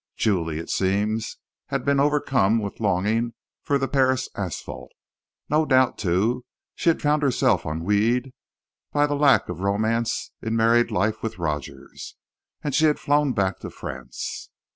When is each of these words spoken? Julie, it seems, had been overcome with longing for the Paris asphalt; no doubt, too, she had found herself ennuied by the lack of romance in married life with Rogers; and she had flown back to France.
Julie, 0.17 0.57
it 0.57 0.71
seems, 0.71 1.37
had 1.67 1.85
been 1.85 1.99
overcome 1.99 2.57
with 2.57 2.79
longing 2.79 3.35
for 3.61 3.77
the 3.77 3.87
Paris 3.87 4.29
asphalt; 4.35 4.91
no 5.47 5.63
doubt, 5.63 5.99
too, 5.99 6.43
she 6.73 6.89
had 6.89 7.03
found 7.03 7.21
herself 7.21 7.61
ennuied 7.65 8.31
by 8.91 9.05
the 9.05 9.13
lack 9.13 9.47
of 9.47 9.59
romance 9.59 10.31
in 10.41 10.55
married 10.55 10.89
life 10.89 11.21
with 11.21 11.37
Rogers; 11.37 12.15
and 12.63 12.73
she 12.73 12.85
had 12.85 12.97
flown 12.97 13.33
back 13.33 13.59
to 13.59 13.69
France. 13.69 14.49